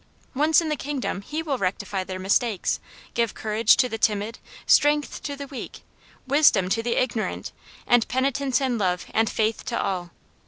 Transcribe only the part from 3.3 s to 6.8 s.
courage to the timid, strength to the weak, wisdom